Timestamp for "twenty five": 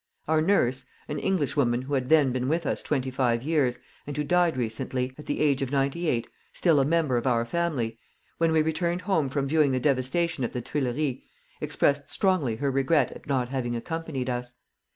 2.81-3.43